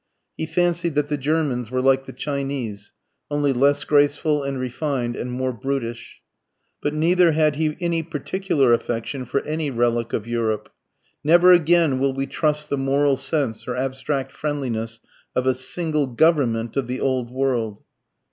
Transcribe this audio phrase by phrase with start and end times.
[0.35, 2.91] He fancied that the Germans were like the Chinese,
[3.29, 6.23] only less graceful and refined and more brutish.
[6.81, 10.69] But neither had he any particular affection for any relic of Europe.
[11.23, 15.01] "Never again will we trust the moral sense or abstract friendliness
[15.35, 17.83] of a single Government of the Old World."